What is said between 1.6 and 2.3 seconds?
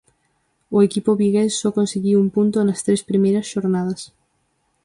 só conseguiu un